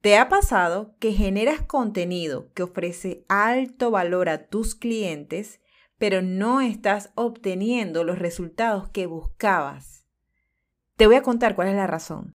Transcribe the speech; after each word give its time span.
¿Te 0.00 0.16
ha 0.16 0.30
pasado 0.30 0.94
que 0.98 1.12
generas 1.12 1.60
contenido 1.60 2.50
que 2.54 2.62
ofrece 2.62 3.26
alto 3.28 3.90
valor 3.90 4.30
a 4.30 4.46
tus 4.46 4.74
clientes, 4.74 5.60
pero 5.98 6.22
no 6.22 6.62
estás 6.62 7.10
obteniendo 7.16 8.02
los 8.02 8.18
resultados 8.18 8.88
que 8.88 9.04
buscabas? 9.04 10.06
Te 10.96 11.06
voy 11.06 11.16
a 11.16 11.22
contar 11.22 11.54
cuál 11.54 11.68
es 11.68 11.74
la 11.74 11.86
razón. 11.86 12.32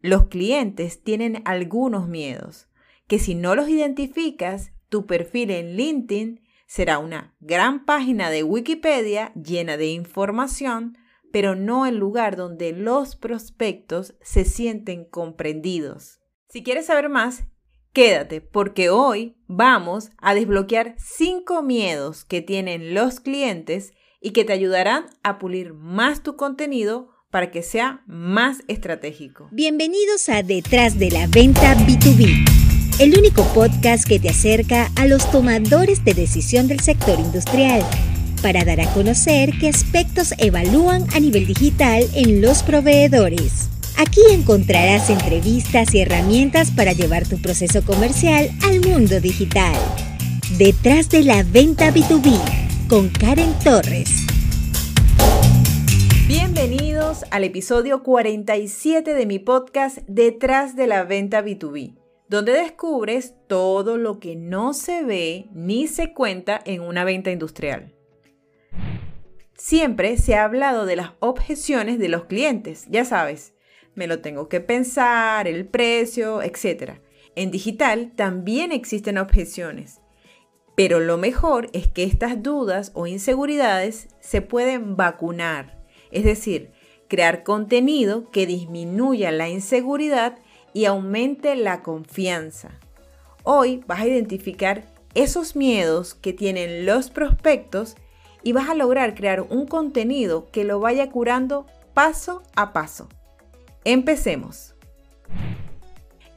Los 0.00 0.26
clientes 0.26 1.00
tienen 1.04 1.42
algunos 1.44 2.08
miedos, 2.08 2.68
que 3.06 3.20
si 3.20 3.36
no 3.36 3.54
los 3.54 3.68
identificas, 3.68 4.72
tu 4.88 5.06
perfil 5.06 5.52
en 5.52 5.76
LinkedIn 5.76 6.40
será 6.66 6.98
una 6.98 7.36
gran 7.38 7.84
página 7.84 8.30
de 8.30 8.42
Wikipedia 8.42 9.32
llena 9.34 9.76
de 9.76 9.86
información, 9.90 10.98
pero 11.30 11.54
no 11.54 11.86
el 11.86 11.98
lugar 11.98 12.34
donde 12.34 12.72
los 12.72 13.14
prospectos 13.14 14.16
se 14.22 14.44
sienten 14.44 15.04
comprendidos. 15.04 16.20
Si 16.56 16.62
quieres 16.62 16.86
saber 16.86 17.10
más, 17.10 17.44
quédate 17.92 18.40
porque 18.40 18.88
hoy 18.88 19.36
vamos 19.46 20.08
a 20.16 20.34
desbloquear 20.34 20.94
5 20.96 21.60
miedos 21.60 22.24
que 22.24 22.40
tienen 22.40 22.94
los 22.94 23.20
clientes 23.20 23.92
y 24.22 24.30
que 24.30 24.46
te 24.46 24.54
ayudarán 24.54 25.04
a 25.22 25.38
pulir 25.38 25.74
más 25.74 26.22
tu 26.22 26.36
contenido 26.36 27.10
para 27.30 27.50
que 27.50 27.62
sea 27.62 28.02
más 28.06 28.62
estratégico. 28.68 29.50
Bienvenidos 29.52 30.30
a 30.30 30.42
Detrás 30.42 30.98
de 30.98 31.10
la 31.10 31.26
Venta 31.26 31.74
B2B 31.74 32.48
el 33.00 33.18
único 33.18 33.44
podcast 33.52 34.08
que 34.08 34.18
te 34.18 34.30
acerca 34.30 34.90
a 34.96 35.06
los 35.06 35.30
tomadores 35.30 36.06
de 36.06 36.14
decisión 36.14 36.68
del 36.68 36.80
sector 36.80 37.20
industrial 37.20 37.82
para 38.40 38.64
dar 38.64 38.80
a 38.80 38.90
conocer 38.94 39.50
qué 39.60 39.68
aspectos 39.68 40.32
evalúan 40.38 41.04
a 41.14 41.20
nivel 41.20 41.46
digital 41.46 42.02
en 42.14 42.40
los 42.40 42.62
proveedores. 42.62 43.68
Aquí 43.98 44.20
encontrarás 44.30 45.08
entrevistas 45.08 45.94
y 45.94 46.00
herramientas 46.00 46.70
para 46.70 46.92
llevar 46.92 47.26
tu 47.26 47.40
proceso 47.40 47.82
comercial 47.82 48.50
al 48.64 48.80
mundo 48.80 49.20
digital. 49.20 49.74
Detrás 50.58 51.08
de 51.08 51.22
la 51.22 51.42
venta 51.42 51.90
B2B 51.92 52.88
con 52.88 53.08
Karen 53.08 53.54
Torres. 53.64 54.10
Bienvenidos 56.28 57.24
al 57.30 57.44
episodio 57.44 58.02
47 58.02 59.14
de 59.14 59.26
mi 59.26 59.38
podcast 59.38 59.98
Detrás 60.06 60.76
de 60.76 60.86
la 60.86 61.04
venta 61.04 61.42
B2B 61.42 61.94
donde 62.28 62.52
descubres 62.52 63.34
todo 63.46 63.96
lo 63.98 64.18
que 64.18 64.36
no 64.36 64.74
se 64.74 65.04
ve 65.04 65.46
ni 65.52 65.86
se 65.86 66.12
cuenta 66.12 66.60
en 66.64 66.82
una 66.82 67.04
venta 67.04 67.30
industrial. 67.30 67.94
Siempre 69.54 70.16
se 70.18 70.34
ha 70.34 70.44
hablado 70.44 70.86
de 70.86 70.96
las 70.96 71.12
objeciones 71.20 71.98
de 71.98 72.08
los 72.08 72.24
clientes, 72.24 72.86
ya 72.90 73.04
sabes, 73.04 73.54
me 73.96 74.06
lo 74.06 74.20
tengo 74.20 74.48
que 74.48 74.60
pensar, 74.60 75.48
el 75.48 75.66
precio, 75.66 76.42
etc. 76.42 77.00
En 77.34 77.50
digital 77.50 78.12
también 78.14 78.70
existen 78.70 79.18
objeciones, 79.18 80.00
pero 80.76 81.00
lo 81.00 81.16
mejor 81.16 81.68
es 81.72 81.88
que 81.88 82.04
estas 82.04 82.42
dudas 82.42 82.92
o 82.94 83.06
inseguridades 83.06 84.08
se 84.20 84.42
pueden 84.42 84.94
vacunar, 84.96 85.82
es 86.12 86.24
decir, 86.24 86.70
crear 87.08 87.42
contenido 87.42 88.30
que 88.30 88.46
disminuya 88.46 89.32
la 89.32 89.48
inseguridad 89.48 90.38
y 90.72 90.84
aumente 90.84 91.56
la 91.56 91.82
confianza. 91.82 92.78
Hoy 93.42 93.82
vas 93.86 94.00
a 94.00 94.06
identificar 94.06 94.84
esos 95.14 95.56
miedos 95.56 96.14
que 96.14 96.34
tienen 96.34 96.84
los 96.84 97.10
prospectos 97.10 97.96
y 98.42 98.52
vas 98.52 98.68
a 98.68 98.74
lograr 98.74 99.14
crear 99.14 99.40
un 99.40 99.66
contenido 99.66 100.50
que 100.50 100.64
lo 100.64 100.78
vaya 100.78 101.10
curando 101.10 101.66
paso 101.94 102.42
a 102.54 102.72
paso. 102.72 103.08
Empecemos. 103.88 104.74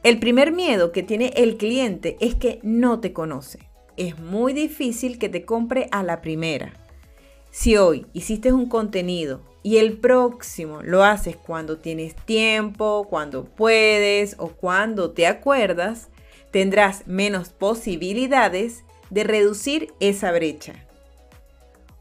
El 0.04 0.20
primer 0.20 0.52
miedo 0.52 0.92
que 0.92 1.02
tiene 1.02 1.32
el 1.34 1.56
cliente 1.56 2.16
es 2.20 2.36
que 2.36 2.60
no 2.62 3.00
te 3.00 3.12
conoce. 3.12 3.58
Es 3.96 4.20
muy 4.20 4.52
difícil 4.52 5.18
que 5.18 5.28
te 5.28 5.44
compre 5.44 5.88
a 5.90 6.04
la 6.04 6.20
primera. 6.20 6.72
Si 7.50 7.76
hoy 7.76 8.06
hiciste 8.12 8.52
un 8.52 8.66
contenido 8.66 9.42
y 9.64 9.78
el 9.78 9.98
próximo 9.98 10.80
lo 10.84 11.02
haces 11.02 11.34
cuando 11.34 11.78
tienes 11.78 12.14
tiempo, 12.14 13.08
cuando 13.10 13.46
puedes 13.46 14.36
o 14.38 14.50
cuando 14.50 15.10
te 15.10 15.26
acuerdas, 15.26 16.08
tendrás 16.52 17.08
menos 17.08 17.48
posibilidades 17.48 18.84
de 19.10 19.24
reducir 19.24 19.92
esa 19.98 20.30
brecha. 20.30 20.86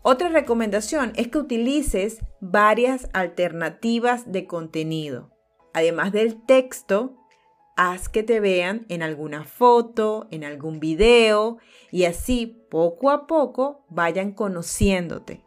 Otra 0.04 0.30
recomendación 0.30 1.12
es 1.16 1.28
que 1.28 1.40
utilices 1.40 2.20
varias 2.40 3.10
alternativas 3.14 4.32
de 4.32 4.46
contenido. 4.46 5.39
Además 5.74 6.12
del 6.12 6.42
texto, 6.46 7.16
haz 7.76 8.10
que 8.10 8.24
te 8.24 8.40
vean 8.40 8.86
en 8.90 9.04
alguna 9.04 9.46
foto, 9.46 10.28
en 10.32 10.44
algún 10.44 10.82
video 10.82 11.60
y 11.92 12.04
así 12.04 12.62
poco 12.70 13.10
a 13.10 13.26
poco 13.26 13.86
vayan 13.90 14.34
conociéndote. 14.34 15.42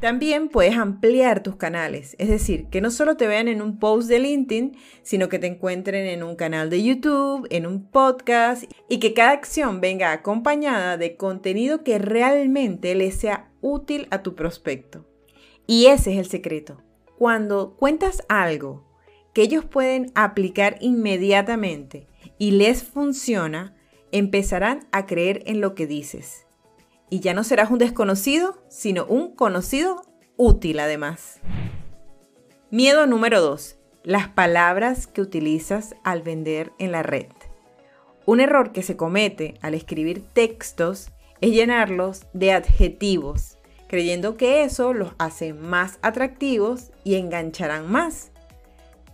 También 0.00 0.48
puedes 0.48 0.76
ampliar 0.76 1.42
tus 1.42 1.56
canales, 1.56 2.16
es 2.18 2.28
decir, 2.28 2.68
que 2.68 2.80
no 2.80 2.90
solo 2.90 3.16
te 3.16 3.26
vean 3.26 3.48
en 3.48 3.62
un 3.62 3.78
post 3.78 4.08
de 4.08 4.18
LinkedIn, 4.18 4.76
sino 5.02 5.28
que 5.28 5.38
te 5.38 5.46
encuentren 5.46 6.06
en 6.06 6.22
un 6.22 6.36
canal 6.36 6.68
de 6.68 6.82
YouTube, 6.82 7.46
en 7.50 7.66
un 7.66 7.90
podcast 7.90 8.64
y 8.88 8.98
que 8.98 9.14
cada 9.14 9.32
acción 9.32 9.80
venga 9.80 10.12
acompañada 10.12 10.96
de 10.96 11.16
contenido 11.16 11.84
que 11.84 11.98
realmente 11.98 12.94
le 12.94 13.10
sea 13.12 13.50
útil 13.60 14.06
a 14.10 14.22
tu 14.22 14.34
prospecto. 14.34 15.06
Y 15.66 15.86
ese 15.86 16.12
es 16.12 16.18
el 16.18 16.26
secreto. 16.26 16.82
Cuando 17.16 17.76
cuentas 17.76 18.24
algo 18.28 18.83
que 19.34 19.42
ellos 19.42 19.66
pueden 19.66 20.10
aplicar 20.14 20.78
inmediatamente 20.80 22.06
y 22.38 22.52
les 22.52 22.82
funciona, 22.82 23.76
empezarán 24.12 24.86
a 24.92 25.04
creer 25.04 25.42
en 25.46 25.60
lo 25.60 25.74
que 25.74 25.86
dices 25.86 26.44
y 27.14 27.20
ya 27.20 27.32
no 27.32 27.44
serás 27.44 27.70
un 27.70 27.78
desconocido, 27.78 28.60
sino 28.68 29.06
un 29.06 29.36
conocido 29.36 30.02
útil 30.36 30.80
además. 30.80 31.38
Miedo 32.72 33.06
número 33.06 33.40
2. 33.40 33.78
Las 34.02 34.28
palabras 34.28 35.06
que 35.06 35.20
utilizas 35.20 35.94
al 36.02 36.22
vender 36.22 36.72
en 36.80 36.90
la 36.90 37.04
red. 37.04 37.28
Un 38.26 38.40
error 38.40 38.72
que 38.72 38.82
se 38.82 38.96
comete 38.96 39.54
al 39.60 39.74
escribir 39.74 40.24
textos 40.32 41.12
es 41.40 41.52
llenarlos 41.52 42.26
de 42.32 42.50
adjetivos, 42.50 43.58
creyendo 43.86 44.36
que 44.36 44.64
eso 44.64 44.92
los 44.92 45.12
hace 45.18 45.54
más 45.54 46.00
atractivos 46.02 46.90
y 47.04 47.14
engancharán 47.14 47.88
más, 47.88 48.32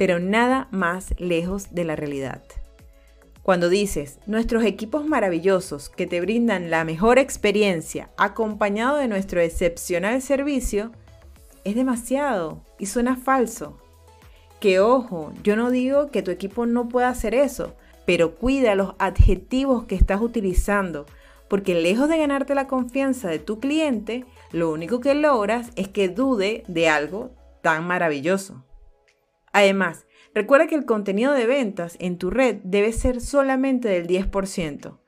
pero 0.00 0.18
nada 0.18 0.66
más 0.70 1.12
lejos 1.18 1.74
de 1.74 1.84
la 1.84 1.94
realidad. 1.94 2.40
Cuando 3.42 3.68
dices, 3.68 4.18
nuestros 4.24 4.64
equipos 4.64 5.04
maravillosos 5.04 5.90
que 5.90 6.06
te 6.06 6.22
brindan 6.22 6.70
la 6.70 6.84
mejor 6.84 7.18
experiencia 7.18 8.08
acompañado 8.16 8.96
de 8.96 9.08
nuestro 9.08 9.42
excepcional 9.42 10.22
servicio, 10.22 10.90
es 11.64 11.74
demasiado 11.74 12.64
y 12.78 12.86
suena 12.86 13.14
falso. 13.14 13.76
Que 14.58 14.80
ojo, 14.80 15.34
yo 15.42 15.54
no 15.54 15.70
digo 15.70 16.10
que 16.10 16.22
tu 16.22 16.30
equipo 16.30 16.64
no 16.64 16.88
pueda 16.88 17.10
hacer 17.10 17.34
eso, 17.34 17.74
pero 18.06 18.36
cuida 18.36 18.74
los 18.76 18.94
adjetivos 18.98 19.84
que 19.84 19.96
estás 19.96 20.22
utilizando, 20.22 21.04
porque 21.46 21.74
lejos 21.74 22.08
de 22.08 22.16
ganarte 22.16 22.54
la 22.54 22.68
confianza 22.68 23.28
de 23.28 23.38
tu 23.38 23.60
cliente, 23.60 24.24
lo 24.50 24.72
único 24.72 25.00
que 25.00 25.12
logras 25.14 25.72
es 25.76 25.88
que 25.88 26.08
dude 26.08 26.64
de 26.68 26.88
algo 26.88 27.32
tan 27.60 27.86
maravilloso. 27.86 28.64
Además, 29.52 30.06
Recuerda 30.34 30.68
que 30.68 30.76
el 30.76 30.84
contenido 30.84 31.32
de 31.32 31.46
ventas 31.46 31.96
en 31.98 32.16
tu 32.16 32.30
red 32.30 32.58
debe 32.62 32.92
ser 32.92 33.20
solamente 33.20 33.88
del 33.88 34.06
10%. 34.06 34.98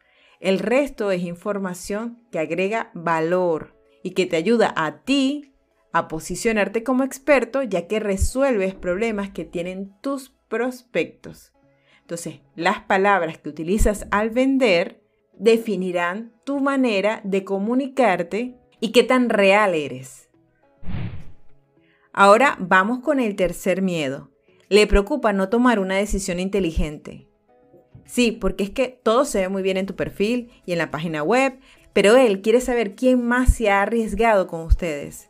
El 0.40 0.58
resto 0.58 1.12
es 1.12 1.22
información 1.22 2.26
que 2.32 2.40
agrega 2.40 2.90
valor 2.92 3.76
y 4.02 4.10
que 4.12 4.26
te 4.26 4.36
ayuda 4.36 4.74
a 4.76 5.02
ti 5.02 5.54
a 5.92 6.08
posicionarte 6.08 6.82
como 6.82 7.04
experto 7.04 7.62
ya 7.62 7.86
que 7.86 8.00
resuelves 8.00 8.74
problemas 8.74 9.30
que 9.30 9.44
tienen 9.44 9.94
tus 10.00 10.30
prospectos. 10.48 11.52
Entonces, 12.00 12.40
las 12.56 12.80
palabras 12.80 13.38
que 13.38 13.48
utilizas 13.48 14.08
al 14.10 14.30
vender 14.30 15.04
definirán 15.34 16.32
tu 16.44 16.58
manera 16.58 17.20
de 17.22 17.44
comunicarte 17.44 18.58
y 18.80 18.90
qué 18.90 19.04
tan 19.04 19.28
real 19.28 19.74
eres. 19.74 20.28
Ahora 22.12 22.56
vamos 22.58 22.98
con 22.98 23.20
el 23.20 23.36
tercer 23.36 23.80
miedo, 23.80 24.31
le 24.72 24.86
preocupa 24.86 25.34
no 25.34 25.50
tomar 25.50 25.78
una 25.78 25.96
decisión 25.96 26.40
inteligente. 26.40 27.28
Sí, 28.06 28.32
porque 28.32 28.64
es 28.64 28.70
que 28.70 28.88
todo 28.88 29.26
se 29.26 29.40
ve 29.40 29.48
muy 29.50 29.62
bien 29.62 29.76
en 29.76 29.84
tu 29.84 29.96
perfil 29.96 30.50
y 30.64 30.72
en 30.72 30.78
la 30.78 30.90
página 30.90 31.22
web, 31.22 31.58
pero 31.92 32.16
él 32.16 32.40
quiere 32.40 32.62
saber 32.62 32.94
quién 32.94 33.22
más 33.22 33.52
se 33.52 33.68
ha 33.68 33.82
arriesgado 33.82 34.46
con 34.46 34.62
ustedes. 34.62 35.28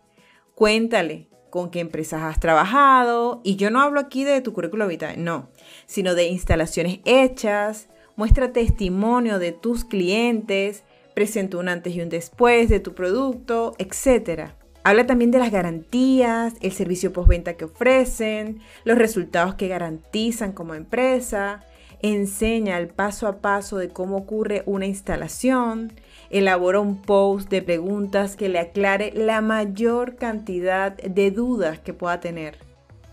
Cuéntale 0.54 1.28
con 1.50 1.72
qué 1.72 1.80
empresas 1.80 2.22
has 2.22 2.38
trabajado, 2.38 3.40
y 3.42 3.56
yo 3.56 3.72
no 3.72 3.80
hablo 3.80 3.98
aquí 3.98 4.22
de 4.22 4.40
tu 4.42 4.52
currículo 4.52 4.86
vitae, 4.86 5.16
no, 5.16 5.50
sino 5.86 6.14
de 6.14 6.28
instalaciones 6.28 7.00
hechas, 7.04 7.88
muestra 8.14 8.52
testimonio 8.52 9.40
de 9.40 9.50
tus 9.50 9.84
clientes, 9.84 10.84
presenta 11.16 11.56
un 11.56 11.68
antes 11.68 11.96
y 11.96 12.00
un 12.00 12.10
después 12.10 12.68
de 12.68 12.78
tu 12.78 12.94
producto, 12.94 13.74
etc. 13.78 14.52
Habla 14.84 15.06
también 15.06 15.30
de 15.30 15.38
las 15.38 15.52
garantías, 15.52 16.54
el 16.60 16.72
servicio 16.72 17.12
postventa 17.12 17.54
que 17.54 17.66
ofrecen, 17.66 18.60
los 18.84 18.98
resultados 18.98 19.54
que 19.54 19.68
garantizan 19.68 20.50
como 20.52 20.74
empresa, 20.74 21.64
enseña 22.00 22.78
el 22.78 22.88
paso 22.88 23.28
a 23.28 23.38
paso 23.38 23.78
de 23.78 23.90
cómo 23.90 24.16
ocurre 24.16 24.64
una 24.66 24.86
instalación, 24.86 25.92
elabora 26.30 26.80
un 26.80 27.00
post 27.00 27.48
de 27.48 27.62
preguntas 27.62 28.34
que 28.34 28.48
le 28.48 28.58
aclare 28.58 29.12
la 29.14 29.40
mayor 29.40 30.16
cantidad 30.16 30.96
de 30.96 31.30
dudas 31.30 31.78
que 31.78 31.94
pueda 31.94 32.18
tener. 32.18 32.58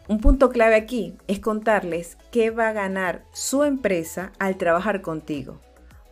Un 0.08 0.20
punto 0.22 0.50
clave 0.50 0.74
aquí 0.74 1.14
es 1.28 1.40
contarles 1.40 2.18
qué 2.32 2.50
va 2.50 2.70
a 2.70 2.74
ganar 2.74 3.26
su 3.32 3.64
empresa 3.64 4.32
al 4.40 4.58
trabajar 4.58 5.04
contigo, 5.04 5.62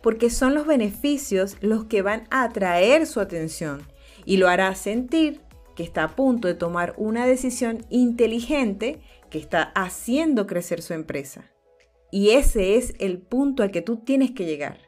porque 0.04 0.30
son 0.30 0.54
los 0.54 0.68
beneficios 0.68 1.56
los 1.62 1.86
que 1.86 2.02
van 2.02 2.28
a 2.30 2.44
atraer 2.44 3.08
su 3.08 3.18
atención 3.18 3.82
y 4.24 4.36
lo 4.36 4.46
hará 4.48 4.72
sentir 4.76 5.47
que 5.78 5.84
está 5.84 6.02
a 6.02 6.16
punto 6.16 6.48
de 6.48 6.54
tomar 6.54 6.92
una 6.96 7.24
decisión 7.24 7.86
inteligente 7.88 8.98
que 9.30 9.38
está 9.38 9.70
haciendo 9.76 10.48
crecer 10.48 10.82
su 10.82 10.92
empresa. 10.92 11.52
Y 12.10 12.30
ese 12.30 12.74
es 12.74 12.94
el 12.98 13.20
punto 13.20 13.62
al 13.62 13.70
que 13.70 13.80
tú 13.80 13.98
tienes 13.98 14.32
que 14.32 14.44
llegar. 14.44 14.78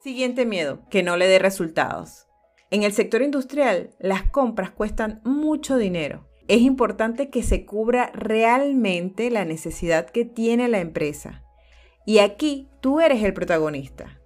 Siguiente 0.00 0.44
miedo, 0.44 0.82
que 0.90 1.04
no 1.04 1.16
le 1.16 1.28
dé 1.28 1.38
resultados. 1.38 2.26
En 2.72 2.82
el 2.82 2.92
sector 2.92 3.22
industrial, 3.22 3.94
las 4.00 4.24
compras 4.24 4.72
cuestan 4.72 5.20
mucho 5.22 5.76
dinero. 5.76 6.26
Es 6.48 6.62
importante 6.62 7.30
que 7.30 7.44
se 7.44 7.64
cubra 7.64 8.10
realmente 8.12 9.30
la 9.30 9.44
necesidad 9.44 10.10
que 10.10 10.24
tiene 10.24 10.66
la 10.66 10.80
empresa. 10.80 11.44
Y 12.04 12.18
aquí 12.18 12.66
tú 12.80 12.98
eres 12.98 13.22
el 13.22 13.34
protagonista. 13.34 14.20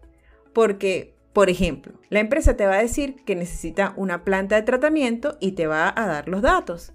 Porque, 0.55 1.13
por 1.34 1.50
ejemplo, 1.50 1.94
la 2.10 2.20
empresa 2.20 2.56
te 2.56 2.64
va 2.64 2.75
a 2.75 2.82
decir 2.82 3.16
que 3.25 3.34
necesita 3.34 3.92
una 3.96 4.22
planta 4.22 4.54
de 4.54 4.62
tratamiento 4.62 5.36
y 5.40 5.52
te 5.52 5.66
va 5.66 5.92
a 5.94 6.06
dar 6.06 6.28
los 6.28 6.42
datos. 6.42 6.92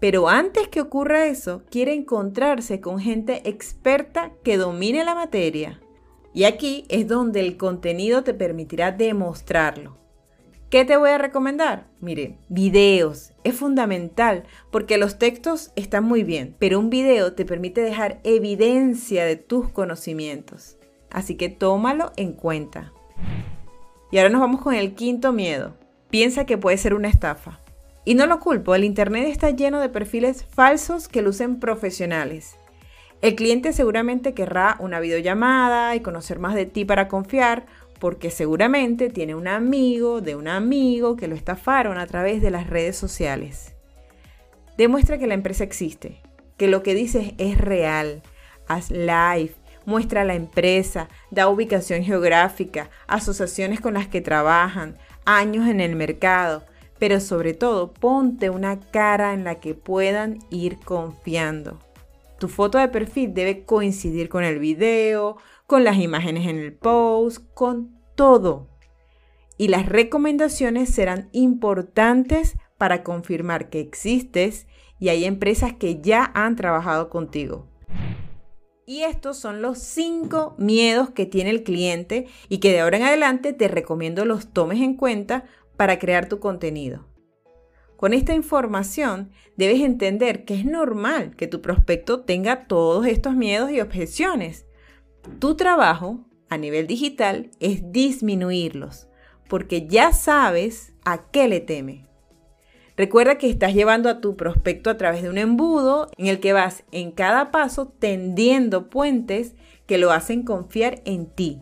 Pero 0.00 0.30
antes 0.30 0.68
que 0.68 0.80
ocurra 0.80 1.26
eso, 1.26 1.62
quiere 1.70 1.92
encontrarse 1.92 2.80
con 2.80 2.98
gente 2.98 3.42
experta 3.44 4.32
que 4.42 4.56
domine 4.56 5.04
la 5.04 5.14
materia. 5.14 5.82
Y 6.32 6.44
aquí 6.44 6.86
es 6.88 7.06
donde 7.06 7.40
el 7.40 7.58
contenido 7.58 8.24
te 8.24 8.32
permitirá 8.32 8.90
demostrarlo. 8.90 9.98
¿Qué 10.70 10.86
te 10.86 10.96
voy 10.96 11.10
a 11.10 11.18
recomendar? 11.18 11.86
Miren, 12.00 12.38
videos. 12.48 13.34
Es 13.44 13.54
fundamental 13.54 14.44
porque 14.72 14.96
los 14.96 15.18
textos 15.18 15.72
están 15.76 16.04
muy 16.04 16.24
bien, 16.24 16.56
pero 16.58 16.78
un 16.78 16.88
video 16.88 17.34
te 17.34 17.44
permite 17.44 17.82
dejar 17.82 18.20
evidencia 18.24 19.26
de 19.26 19.36
tus 19.36 19.68
conocimientos. 19.68 20.78
Así 21.10 21.36
que 21.36 21.50
tómalo 21.50 22.12
en 22.16 22.32
cuenta. 22.32 22.94
Y 24.10 24.18
ahora 24.18 24.30
nos 24.30 24.40
vamos 24.40 24.60
con 24.60 24.74
el 24.74 24.94
quinto 24.94 25.32
miedo. 25.32 25.74
Piensa 26.10 26.46
que 26.46 26.58
puede 26.58 26.76
ser 26.76 26.94
una 26.94 27.08
estafa. 27.08 27.60
Y 28.04 28.14
no 28.14 28.26
lo 28.26 28.38
culpo, 28.38 28.74
el 28.74 28.84
Internet 28.84 29.28
está 29.28 29.50
lleno 29.50 29.80
de 29.80 29.88
perfiles 29.88 30.44
falsos 30.44 31.08
que 31.08 31.22
lucen 31.22 31.58
profesionales. 31.58 32.56
El 33.22 33.34
cliente 33.34 33.72
seguramente 33.72 34.34
querrá 34.34 34.76
una 34.80 35.00
videollamada 35.00 35.96
y 35.96 36.00
conocer 36.00 36.38
más 36.38 36.54
de 36.54 36.66
ti 36.66 36.84
para 36.84 37.08
confiar, 37.08 37.64
porque 37.98 38.30
seguramente 38.30 39.08
tiene 39.08 39.34
un 39.34 39.48
amigo 39.48 40.20
de 40.20 40.36
un 40.36 40.46
amigo 40.46 41.16
que 41.16 41.26
lo 41.26 41.34
estafaron 41.34 41.96
a 41.96 42.06
través 42.06 42.42
de 42.42 42.50
las 42.50 42.68
redes 42.68 42.96
sociales. 42.96 43.74
Demuestra 44.76 45.16
que 45.16 45.26
la 45.26 45.34
empresa 45.34 45.64
existe, 45.64 46.20
que 46.58 46.68
lo 46.68 46.82
que 46.82 46.94
dices 46.94 47.32
es 47.38 47.56
real. 47.56 48.22
Haz 48.68 48.90
live, 48.90 49.54
muestra 49.86 50.24
la 50.24 50.34
empresa, 50.34 51.08
da 51.30 51.48
ubicación 51.48 52.02
geográfica, 52.02 52.90
asociaciones 53.06 53.80
con 53.80 53.94
las 53.94 54.08
que 54.08 54.20
trabajan, 54.20 54.96
años 55.24 55.68
en 55.68 55.80
el 55.80 55.96
mercado 55.96 56.64
pero 56.98 57.20
sobre 57.20 57.54
todo 57.54 57.92
ponte 57.92 58.50
una 58.50 58.80
cara 58.80 59.34
en 59.34 59.44
la 59.44 59.56
que 59.56 59.74
puedan 59.74 60.38
ir 60.50 60.78
confiando. 60.78 61.78
Tu 62.38 62.48
foto 62.48 62.78
de 62.78 62.88
perfil 62.88 63.34
debe 63.34 63.64
coincidir 63.64 64.28
con 64.28 64.44
el 64.44 64.58
video, 64.58 65.36
con 65.66 65.84
las 65.84 65.98
imágenes 65.98 66.46
en 66.48 66.56
el 66.56 66.72
post, 66.72 67.44
con 67.54 67.98
todo. 68.14 68.68
Y 69.56 69.68
las 69.68 69.86
recomendaciones 69.86 70.90
serán 70.90 71.28
importantes 71.32 72.56
para 72.76 73.02
confirmar 73.02 73.70
que 73.70 73.80
existes 73.80 74.66
y 74.98 75.08
hay 75.10 75.24
empresas 75.24 75.72
que 75.74 76.00
ya 76.00 76.30
han 76.34 76.56
trabajado 76.56 77.08
contigo. 77.08 77.68
Y 78.86 79.02
estos 79.02 79.38
son 79.38 79.62
los 79.62 79.78
cinco 79.78 80.54
miedos 80.58 81.10
que 81.10 81.26
tiene 81.26 81.50
el 81.50 81.62
cliente 81.62 82.26
y 82.48 82.58
que 82.58 82.72
de 82.72 82.80
ahora 82.80 82.98
en 82.98 83.04
adelante 83.04 83.52
te 83.52 83.68
recomiendo 83.68 84.24
los 84.24 84.52
tomes 84.52 84.80
en 84.80 84.94
cuenta 84.94 85.44
para 85.76 85.98
crear 85.98 86.28
tu 86.28 86.38
contenido. 86.38 87.06
Con 87.96 88.12
esta 88.12 88.34
información 88.34 89.30
debes 89.56 89.80
entender 89.80 90.44
que 90.44 90.54
es 90.54 90.66
normal 90.66 91.34
que 91.36 91.46
tu 91.46 91.62
prospecto 91.62 92.20
tenga 92.20 92.66
todos 92.66 93.06
estos 93.06 93.34
miedos 93.34 93.70
y 93.70 93.80
objeciones. 93.80 94.66
Tu 95.38 95.56
trabajo 95.56 96.26
a 96.50 96.58
nivel 96.58 96.86
digital 96.86 97.50
es 97.60 97.90
disminuirlos, 97.92 99.08
porque 99.48 99.86
ya 99.86 100.12
sabes 100.12 100.92
a 101.04 101.30
qué 101.30 101.48
le 101.48 101.60
teme. 101.60 102.06
Recuerda 102.96 103.38
que 103.38 103.50
estás 103.50 103.74
llevando 103.74 104.08
a 104.08 104.20
tu 104.20 104.36
prospecto 104.36 104.88
a 104.88 104.96
través 104.96 105.22
de 105.22 105.28
un 105.28 105.38
embudo 105.38 106.08
en 106.16 106.28
el 106.28 106.38
que 106.38 106.52
vas 106.52 106.84
en 106.92 107.10
cada 107.10 107.50
paso 107.50 107.92
tendiendo 107.98 108.88
puentes 108.88 109.54
que 109.86 109.98
lo 109.98 110.12
hacen 110.12 110.44
confiar 110.44 111.02
en 111.04 111.26
ti. 111.26 111.60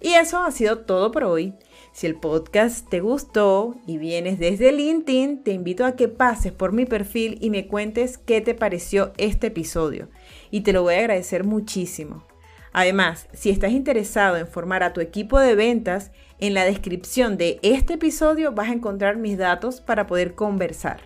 Y 0.00 0.14
eso 0.14 0.38
ha 0.38 0.50
sido 0.50 0.78
todo 0.78 1.10
por 1.12 1.24
hoy. 1.24 1.54
Si 1.92 2.06
el 2.06 2.16
podcast 2.16 2.88
te 2.88 3.00
gustó 3.00 3.76
y 3.86 3.98
vienes 3.98 4.38
desde 4.38 4.72
LinkedIn, 4.72 5.42
te 5.42 5.52
invito 5.52 5.84
a 5.84 5.96
que 5.96 6.08
pases 6.08 6.52
por 6.52 6.72
mi 6.72 6.84
perfil 6.84 7.38
y 7.40 7.50
me 7.50 7.66
cuentes 7.66 8.18
qué 8.18 8.40
te 8.40 8.54
pareció 8.54 9.12
este 9.16 9.48
episodio. 9.48 10.08
Y 10.50 10.60
te 10.60 10.72
lo 10.72 10.82
voy 10.82 10.94
a 10.94 10.98
agradecer 10.98 11.44
muchísimo. 11.44 12.24
Además, 12.72 13.28
si 13.32 13.50
estás 13.50 13.72
interesado 13.72 14.36
en 14.36 14.46
formar 14.46 14.82
a 14.82 14.92
tu 14.92 15.00
equipo 15.00 15.38
de 15.38 15.54
ventas, 15.54 16.10
en 16.38 16.54
la 16.54 16.64
descripción 16.64 17.36
de 17.36 17.58
este 17.62 17.94
episodio 17.94 18.52
vas 18.52 18.68
a 18.68 18.72
encontrar 18.72 19.16
mis 19.16 19.38
datos 19.38 19.80
para 19.80 20.06
poder 20.06 20.34
conversar. 20.34 21.00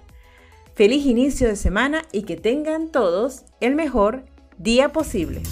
Feliz 0.74 1.06
inicio 1.06 1.48
de 1.48 1.56
semana 1.56 2.02
y 2.12 2.22
que 2.22 2.36
tengan 2.36 2.90
todos 2.90 3.44
el 3.60 3.74
mejor 3.74 4.24
día 4.58 4.90
posible. 4.90 5.42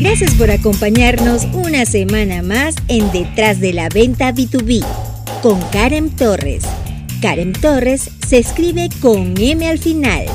Gracias 0.00 0.34
por 0.34 0.50
acompañarnos 0.50 1.44
una 1.54 1.84
semana 1.86 2.42
más 2.42 2.74
en 2.88 3.10
Detrás 3.10 3.60
de 3.60 3.72
la 3.72 3.88
Venta 3.88 4.32
B2B 4.32 4.84
con 5.42 5.60
Karen 5.70 6.14
Torres. 6.14 6.64
Karen 7.22 7.52
Torres 7.52 8.10
se 8.26 8.38
escribe 8.38 8.90
con 9.00 9.34
M 9.40 9.66
al 9.68 9.78
final. 9.78 10.26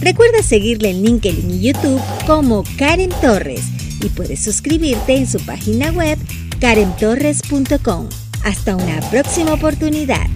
Recuerda 0.00 0.42
seguirle 0.42 0.90
en 0.90 1.02
LinkedIn 1.02 1.50
y 1.50 1.60
YouTube 1.60 2.00
como 2.26 2.62
Karen 2.76 3.10
Torres 3.20 3.77
y 4.02 4.08
puedes 4.08 4.42
suscribirte 4.42 5.16
en 5.16 5.26
su 5.26 5.38
página 5.44 5.90
web 5.92 6.18
karentorres.com. 6.60 8.08
Hasta 8.44 8.76
una 8.76 9.00
próxima 9.10 9.52
oportunidad. 9.54 10.26